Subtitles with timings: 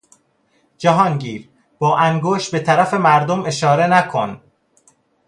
[0.77, 1.49] جهانگیر،
[1.79, 4.41] با انگشت به طرف مردم اشاره نکن!